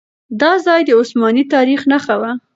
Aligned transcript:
دا 0.41 0.51
ځای 0.65 0.81
د 0.85 0.89
عثماني 0.99 1.43
تاريخ 1.53 1.81
نښه 1.91 2.15
وه. 2.21 2.31